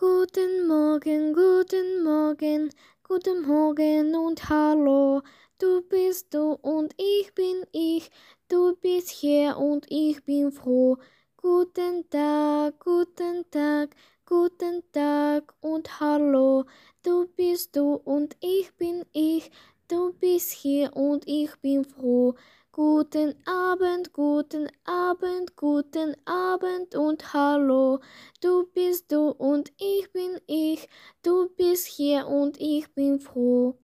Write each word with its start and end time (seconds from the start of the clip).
Guten 0.00 0.66
Morgen, 0.66 1.34
guten 1.34 2.02
Morgen, 2.02 2.70
guten 3.02 3.42
Morgen 3.46 4.14
und 4.14 4.48
hallo. 4.48 5.20
Du 5.58 5.82
bist 5.82 6.32
du 6.32 6.52
und 6.52 6.94
ich 6.96 7.34
bin 7.34 7.64
ich, 7.72 8.10
du 8.48 8.74
bist 8.76 9.10
hier 9.10 9.58
und 9.58 9.84
ich 9.90 10.24
bin 10.24 10.52
froh. 10.52 10.96
Guten 11.36 12.08
Tag, 12.08 12.80
guten 12.80 13.44
Tag, 13.50 13.94
guten 14.24 14.82
Tag 14.90 15.52
und 15.60 16.00
hallo. 16.00 16.64
Du 17.02 17.26
bist 17.36 17.76
du 17.76 17.96
und 17.96 18.38
ich 18.40 18.72
bin 18.78 19.04
ich, 19.12 19.50
du 19.86 20.14
bist 20.14 20.50
hier 20.52 20.96
und 20.96 21.28
ich 21.28 21.54
bin 21.60 21.84
froh. 21.84 22.36
Guten 22.72 23.34
Abend, 23.46 24.12
guten 24.12 24.68
Abend, 24.84 25.56
guten 25.56 26.14
Abend 26.24 26.94
und 26.94 27.34
hallo. 27.34 27.98
Du 28.40 28.59
ich, 30.82 30.88
du 31.22 31.48
bist 31.56 31.86
hier 31.86 32.26
und 32.26 32.60
ich 32.60 32.92
bin 32.94 33.20
froh. 33.20 33.76